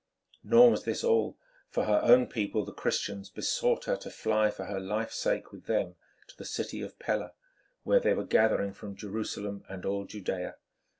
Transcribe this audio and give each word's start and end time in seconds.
Nor 0.43 0.71
was 0.71 0.83
this 0.83 1.03
all, 1.03 1.37
for 1.69 1.83
her 1.85 2.01
own 2.03 2.25
people, 2.25 2.65
the 2.65 2.73
Christians, 2.73 3.29
besought 3.29 3.85
her 3.85 3.95
to 3.97 4.09
fly 4.09 4.49
for 4.49 4.65
her 4.65 4.79
life's 4.79 5.15
sake 5.17 5.51
with 5.51 5.67
them 5.67 5.95
to 6.27 6.35
the 6.35 6.43
city 6.43 6.81
of 6.81 6.97
Pella, 6.97 7.33
where 7.83 7.99
they 7.99 8.15
were 8.15 8.25
gathering 8.25 8.73
from 8.73 8.95
Jerusalem 8.95 9.63
and 9.69 9.85
all 9.85 10.07
Judæa. 10.07 10.55